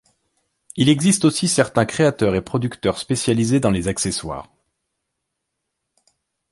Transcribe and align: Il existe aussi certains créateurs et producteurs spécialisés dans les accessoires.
Il 0.77 0.89
existe 0.89 1.25
aussi 1.25 1.47
certains 1.47 1.85
créateurs 1.85 2.33
et 2.33 2.41
producteurs 2.41 2.97
spécialisés 2.97 3.59
dans 3.59 3.69
les 3.69 3.87
accessoires. 3.87 4.49